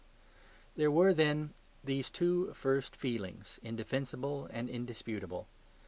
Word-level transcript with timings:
There 0.77 0.89
were, 0.89 1.13
then, 1.13 1.53
these 1.83 2.09
two 2.09 2.55
first 2.55 2.95
feelings, 2.95 3.59
indefensible 3.61 4.47
and 4.51 4.67
indisputable. 4.67 5.47